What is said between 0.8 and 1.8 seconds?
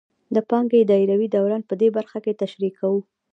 دایروي دوران په